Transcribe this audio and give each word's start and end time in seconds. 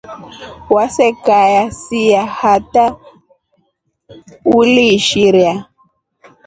Waseka 0.75 1.39
siya 1.81 2.23
hata 2.39 2.83
uliishira. 4.57 5.49